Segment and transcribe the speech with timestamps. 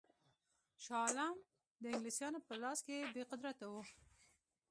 [0.83, 1.35] شاه عالم
[1.81, 3.83] د انګلیسیانو په لاس کې بې قدرته وو.